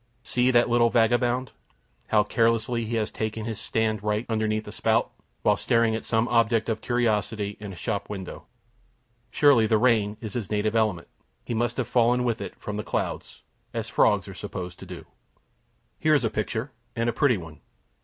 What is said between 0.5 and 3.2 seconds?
little vagabond, how carelessly he has